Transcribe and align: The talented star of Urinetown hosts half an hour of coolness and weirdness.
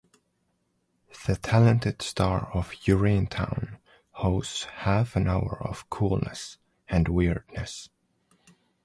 The 1.27 1.35
talented 1.35 2.01
star 2.01 2.49
of 2.55 2.71
Urinetown 2.85 3.77
hosts 4.13 4.63
half 4.63 5.15
an 5.15 5.27
hour 5.27 5.61
of 5.61 5.87
coolness 5.91 6.57
and 6.89 7.07
weirdness. 7.07 7.87